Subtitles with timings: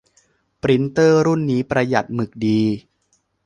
[0.61, 2.61] ปรินเตอร์รุ่นนี้ประหยัดหมึกดี